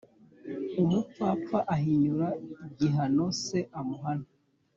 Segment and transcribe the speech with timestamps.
[0.81, 2.27] umupfapfa ahinyura
[2.67, 4.27] igihano se amuhana,